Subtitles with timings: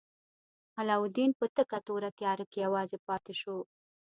[0.79, 3.57] علاوالدین په تکه توره تیاره کې یوازې پاتې شو.